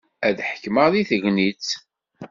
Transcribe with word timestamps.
Ad 0.27 0.37
ḥekmen 0.49 0.87
deg 0.93 1.07
tegnit. 1.09 1.67